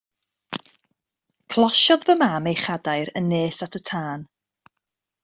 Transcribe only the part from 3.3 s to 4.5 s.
nes at y tân.